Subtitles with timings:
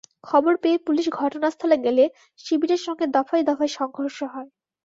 [0.23, 2.03] খবর পেয়ে পুলিশ ঘটনাস্থলে গেলে
[2.39, 4.49] শিবিরের সঙ্গে দফায় দফায় সংঘর্ষ হয়।